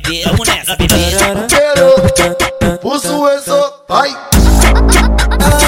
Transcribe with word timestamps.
bebê, 0.00 0.22
vamos 0.24 0.48
nessa, 0.48 0.74
bebê. 0.76 0.94
Quero, 1.48 1.94
o 2.82 2.98
sueço, 2.98 3.72
vai. 3.86 4.08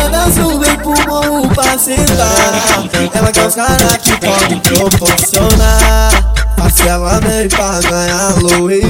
Ela 0.03 0.31
subiu 0.33 0.79
pro 0.79 1.09
morro 1.09 1.55
pra 1.55 1.77
sentar. 1.77 2.89
Ela 3.13 3.33
quer 3.33 3.47
os 3.47 3.55
caras 3.55 3.97
que 3.99 4.13
podem 4.17 4.59
proporcionar. 4.61 6.33
Parcela 6.57 7.21
meio 7.21 7.49
pra 7.51 7.81
ganhar 7.83 8.41
Louis 8.41 8.87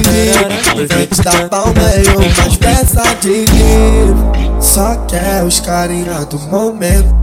Prefeito 0.73 1.21
da 1.23 1.49
Palmeiro, 1.49 2.19
mais 2.37 2.55
peça 2.55 3.03
de 3.19 3.45
livro 3.45 4.31
Só 4.61 4.95
quer 5.07 5.43
os 5.43 5.59
carinha 5.59 6.23
do 6.25 6.39
momento 6.39 7.13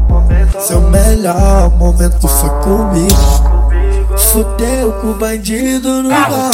Seu 0.60 0.80
melhor 0.82 1.70
momento 1.78 2.28
foi 2.28 2.50
comigo 2.60 3.51
Fudeu 4.32 4.92
com 4.92 5.10
o 5.10 5.14
bandido 5.14 6.02
no 6.02 6.08
baú 6.08 6.50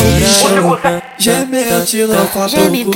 Gemeu, 1.16 1.84
tirou 1.84 2.27
foto 2.27 2.56
comigo 2.56 2.91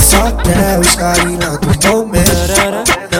Só 0.00 0.30
quer 0.42 0.78
os 0.80 0.94
carinha 0.94 1.58
do 1.58 1.66
momento 1.90 2.32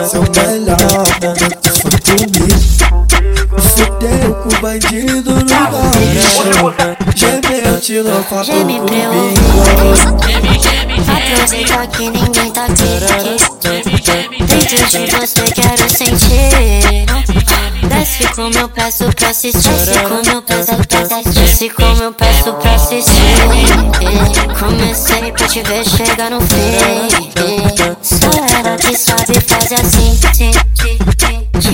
Seu 0.09 0.23
melhor 0.23 0.77
momento 1.21 1.69
foi 1.81 1.91
comigo. 2.01 2.49
Fudeu 3.61 4.33
com 4.41 4.49
o 4.49 4.59
bandido 4.59 5.35
no 5.35 5.45
baú 5.45 6.73
Gemeu, 7.15 7.79
tirou 7.79 8.23
foto 8.23 8.45
Geme 8.45 8.79
pra 8.79 8.95
eu 8.95 9.11
comigo 10.17 11.00
Aproveita 11.41 11.87
que 11.87 12.07
ninguém 12.07 12.51
tá 12.51 12.65
aqui 12.65 12.99
Dentro 14.45 14.85
de 14.85 15.07
você 15.07 15.41
quero 15.55 15.89
sentir 15.89 17.05
Desce 17.89 18.27
como 18.35 18.55
eu 18.59 18.69
peço 18.69 19.11
pra 19.15 19.29
assistir 19.29 19.69
Desce 19.69 19.99
como 20.07 20.29
eu 20.29 20.41
peço 20.43 20.75
pra 20.87 20.99
assistir 20.99 21.33
Desce 21.33 21.69
como 21.71 22.03
eu 22.03 22.13
peço 22.13 22.53
pra 22.53 22.75
assistir 22.75 23.35
Comecei 24.59 25.31
pra 25.31 25.47
te 25.47 25.63
ver 25.63 25.83
chegar 25.83 26.29
no 26.29 26.39
fim 26.41 26.77
Só 28.03 28.27
ela 28.59 28.77
que 28.77 28.95
sabe 28.95 29.41
fazer 29.41 29.81
assim 29.81 30.19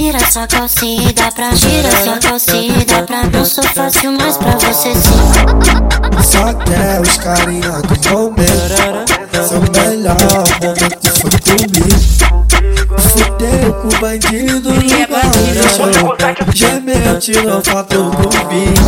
Tira 0.07 0.31
sua 0.31 0.47
calcinha 0.47 1.09
e 1.09 1.13
dá 1.13 1.29
pra 1.29 1.49
Tira 1.49 1.91
sua 1.91 2.17
calcinha 2.17 2.77
e 2.79 2.85
dá 2.85 3.01
pra 3.01 3.23
Não 3.25 3.43
sou 3.43 3.61
fácil, 3.65 4.13
mas 4.13 4.37
pra 4.37 4.51
você 4.51 4.95
sim. 4.95 5.11
Só 6.23 6.53
quer 6.53 7.01
os 7.01 7.17
carinha 7.17 7.81
do 7.81 8.09
momento 8.09 9.11
Seu 9.45 9.59
melhor 9.59 10.15
momento 10.61 11.11
foi 11.19 11.29
comigo 11.41 12.17
Fudeu 12.97 13.73
com 13.73 13.87
o 13.89 13.99
bandido 13.99 14.69
no 14.71 15.07
baú 15.09 16.53
Gemeu, 16.53 17.19
tirou 17.19 17.61
foto 17.61 18.09
comigo 18.11 18.87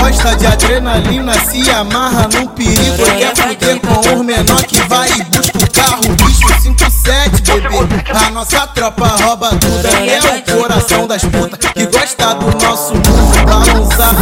Gosta 0.00 0.34
de 0.36 0.46
adrenalina, 0.46 1.32
se 1.40 1.68
amarra 1.70 2.28
num 2.32 2.46
perigo. 2.48 3.04
Quer 3.18 3.36
fuder 3.36 3.80
com 3.80 4.16
os 4.16 4.24
menor 4.24 4.62
que 4.64 4.80
vai 4.88 5.08
e 5.10 5.24
busca 5.24 5.58
o 5.58 5.70
carro. 5.70 6.02
Bicho 6.02 6.62
57, 6.62 7.42
bebê. 7.42 8.04
A 8.14 8.30
nossa 8.30 8.66
tropa 8.68 9.06
rouba 9.06 9.50
tudo 9.56 9.86
É 9.86 10.20
o 10.20 10.43
das 11.06 11.24
putas 11.24 11.58
Que 11.72 11.86
gosta 11.86 12.34
do 12.34 12.46
nosso 12.64 12.94
mundo 12.94 13.44
balançar. 13.46 14.14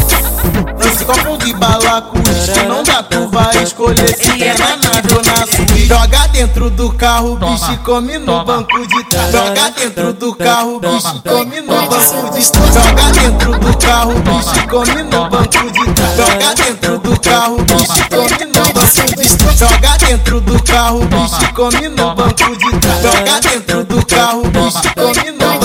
Não 0.83 0.97
se 0.99 1.05
confunde 1.05 1.53
bala 1.55 2.03
com 2.03 2.19
uísque 2.19 2.67
Não 2.67 2.83
dá, 2.83 3.03
tu 3.03 3.29
vai 3.29 3.63
escolher 3.63 4.17
se 4.17 4.43
é 4.43 4.55
na 4.59 4.77
nave 4.77 5.15
ou 5.15 5.23
na 5.23 5.47
suíte. 5.47 5.87
Joga 5.87 6.27
dentro 6.29 6.71
do 6.71 6.93
carro, 6.93 7.37
bicho 7.37 7.79
come 7.85 8.19
no 8.19 8.45
banco 8.45 8.87
de 8.87 9.05
trás. 9.05 9.31
Joga 9.31 9.71
dentro 9.71 10.13
do 10.13 10.35
carro, 10.35 10.81
bicho 10.81 11.23
come 11.23 11.61
no 11.61 11.87
banco 11.87 12.31
de 12.33 12.51
trás. 12.51 12.75
Joga 12.75 13.13
dentro 13.13 13.59
do 13.59 13.77
carro, 13.79 14.15
bicho 14.15 14.69
come 14.69 15.03
no 15.03 15.29
banco 15.29 15.71
de 15.71 15.95
trás. 15.95 16.17
Joga 16.17 16.55
dentro 16.55 16.99
do 16.99 17.21
carro, 17.21 17.57
bicho 17.65 18.09
come 18.11 18.45
no 18.47 18.63
banco 18.73 19.17
de 19.17 19.37
trás. 19.37 19.59
Joga 19.59 19.99
dentro 19.99 20.41
do 20.41 20.63
carro, 20.63 21.01
bicho 21.05 21.55
come 21.55 21.89
no 21.89 22.15
banco 22.15 22.57
de 22.57 22.79
trás. 22.81 23.03
Joga 23.03 23.41
dentro 23.41 23.85
do 23.85 24.07
carro, 24.07 24.43
bicho 24.43 24.95
come 24.95 25.22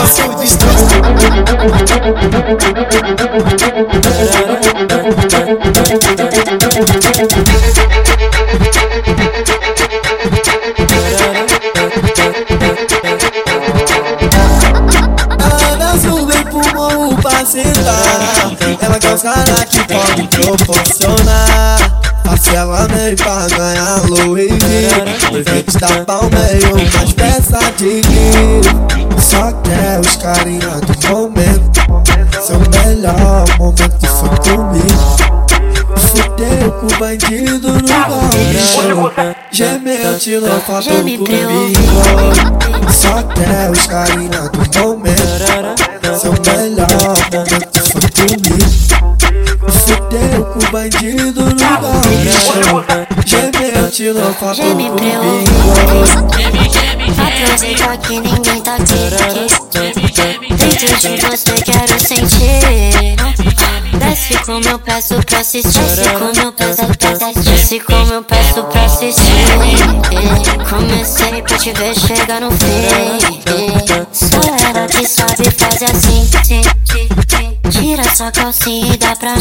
no 0.07 0.25
banco 0.25 0.45
de 0.45 0.57
trás 0.57 1.87
Ela 18.81 18.99
quer 18.99 19.13
os 19.13 19.21
caras 19.21 19.63
que 19.65 19.79
podem 19.85 20.27
proporcionar 20.27 21.76
Parcelamento 22.27 23.23
pra 23.23 23.47
ganhar 23.47 24.01
Louis. 24.09 24.51
V 24.51 25.43
Presente 25.43 25.77
da 25.79 26.03
Palmeio, 26.03 26.75
mais 26.93 27.13
peça 27.13 27.57
de 27.77 28.01
livro 28.01 29.17
Só 29.17 29.53
quer 29.63 30.01
os 30.01 30.17
carinha 30.17 30.81
do 30.81 31.07
momento 31.07 31.79
Seu 32.45 32.59
melhor 32.59 33.45
momento 33.57 34.07
foi 34.07 34.29
comigo 34.43 35.17
Fudeu 35.95 36.71
com 36.73 36.87
o 36.87 36.99
bandido 36.99 37.71
no 37.71 37.87
baú 37.87 39.11
Gemeu, 39.49 40.19
tirou 40.19 40.59
foto 40.59 40.89
comigo 40.89 41.25
Só 42.91 43.23
quer 43.23 43.71
os 43.71 43.87
carinha 43.87 44.49
do 44.49 44.79
momento 44.79 46.19
Seu 46.19 46.33
melhor 46.33 46.87
momento 47.31 47.79
foi 47.89 48.01
comigo 48.27 48.87
Fudeu 49.69 50.45
com 50.45 50.59
o 50.59 50.71
bandido 50.71 51.46
Geme 54.53 54.89
pra 54.89 55.05
eu 55.05 55.27
comigo 55.29 55.57
Aproveita 57.17 57.97
que 57.97 58.19
ninguém 58.19 58.61
tá 58.61 58.75
aqui 58.75 59.09
Dentro 60.55 60.97
de 60.97 61.17
você 61.17 61.53
quero 61.63 61.99
sentir 61.99 63.15
Desce 63.93 64.37
como 64.45 64.67
eu 64.67 64.79
peço 64.79 65.15
pra 65.25 65.39
assistir 65.39 65.79
Desce 65.79 66.09
como 66.09 66.39
eu 66.41 66.51
peço 66.53 66.85
pra 66.97 67.09
assistir 67.09 67.51
Desce 67.51 67.79
como 67.79 68.13
eu 68.13 68.23
peço 68.23 68.63
pra 68.63 68.85
assistir 68.85 69.45
Comecei 70.69 71.41
pra 71.41 71.57
te 71.57 71.71
ver 71.73 71.95
chegar 71.95 72.41
no 72.41 72.51
fim 72.51 72.87
Só 74.11 74.37
ela 74.69 74.87
que 74.87 75.07
sabe 75.07 75.51
fazer 75.51 75.85
assim 75.85 76.29
Tira 76.43 76.77
sua 76.85 77.06
calcinha 78.31 78.95
e 78.95 78.97
dá 78.97 79.15
pra 79.15 79.33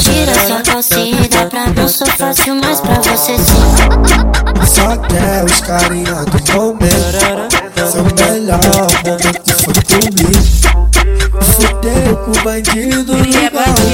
calcinha 0.63 1.21
e 1.25 1.29
dá 1.29 1.47
pra 1.47 1.67
Não 1.71 1.89
sou 1.89 2.07
fácil, 2.07 2.57
mas 2.57 2.79
pra 2.81 2.97
você 2.97 3.39
sim. 3.39 3.55
Só 4.67 4.97
quer 4.99 5.45
os 5.45 5.61
carinha 5.63 6.25
do 6.27 6.53
momento 6.53 7.91
Seu 7.91 8.05
melhor. 8.05 8.61
Momento 9.03 9.53
foi 9.63 9.75
comigo 9.83 10.67
Fudeu 11.41 12.17
com 12.19 12.31
o 12.33 12.45
bandido 12.45 13.17
no 13.17 13.51
baú 13.51 13.87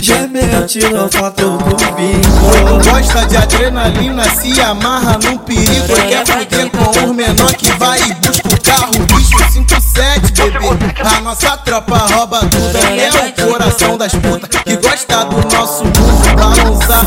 Gemeu, 0.00 0.66
tirou 0.66 1.08
foto 1.08 1.58
comigo. 1.58 2.84
Gosta 2.84 3.26
de 3.26 3.36
adrenalina, 3.36 4.24
se 4.24 4.60
amarra 4.60 5.18
num 5.22 5.36
perigo. 5.38 5.94
Quer 6.08 6.26
fuder 6.26 6.70
com 6.70 6.90
os 6.90 7.16
menor 7.16 7.52
que 7.54 7.70
vai 7.72 7.98
e 7.98 8.14
busca 8.14 8.48
o 8.48 8.60
carro. 8.62 8.92
Bicho 9.06 9.52
57, 9.52 10.32
bebê. 10.32 10.94
A 11.04 11.20
nossa 11.20 11.56
tropa 11.58 11.98
rouba 11.98 12.40
tudo 12.46 12.78
É 12.78 13.10
o 13.10 13.32
coração 13.60 13.98
das 13.98 14.12
putas 14.12 14.48
Que 14.64 14.76
gosta 14.76 15.24
do 15.26 15.36
nosso 15.54 15.84
mundo 15.84 16.36
balançar 16.36 17.04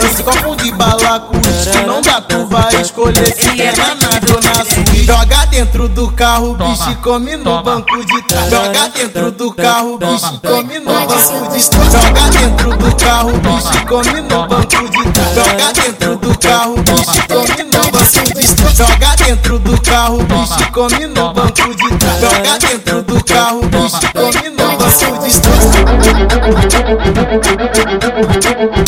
Não 0.00 0.14
se 0.14 0.22
confunde 0.22 0.70
bala 0.72 1.20
com 1.20 1.36
uísque 1.36 1.86
Não 1.86 2.00
dá, 2.00 2.20
tu 2.20 2.46
vai 2.46 2.80
escolher 2.80 3.34
se 3.34 3.60
é 3.60 3.72
na 3.76 3.94
nave 3.96 4.32
ou 4.32 4.40
na 4.40 4.64
suíte 4.64 5.04
Joga 5.04 5.46
dentro 5.46 5.88
do 5.88 6.10
carro, 6.12 6.54
bicho 6.54 6.96
come 7.02 7.36
no 7.36 7.62
banco 7.62 8.04
de 8.04 8.22
trás. 8.22 8.50
Joga 8.50 8.88
dentro 8.88 9.32
do 9.32 9.54
carro, 9.54 9.96
bicho 9.96 10.40
come 10.42 10.78
no 10.80 10.92
banco 10.92 11.52
de 11.52 11.70
trás. 11.70 11.92
Joga 11.92 12.30
dentro 12.30 12.76
do 12.76 12.96
carro, 12.96 13.32
bicho 13.38 13.86
come 13.86 14.20
no 14.20 14.46
banco 14.48 14.90
de 14.90 15.12
trás. 15.12 15.34
Joga 15.34 15.72
dentro 15.72 16.16
do 16.16 16.38
carro, 16.38 16.74
bicho 16.76 17.28
come 17.28 17.62
no 17.62 17.90
banco 17.90 18.34
de 18.34 18.54
trás. 18.54 18.76
Joga 18.76 19.16
dentro 19.16 19.58
do 19.60 19.80
carro, 19.80 20.18
bicho 20.18 20.72
come 20.72 21.06
no 21.06 21.32
banco 21.32 21.74
de 21.74 21.96
trás. 21.96 22.20
Joga 22.20 22.58
dentro 22.58 23.02
do 23.02 23.24
carro, 23.24 23.60
bicho 23.62 24.12
come 24.12 24.50
no 24.50 24.65
banco 25.00 25.26
de 25.26 25.30
trás 28.42 28.85